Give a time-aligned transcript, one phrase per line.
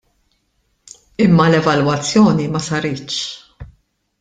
[1.25, 3.17] Imma l-evalwazzjoni ma saritx.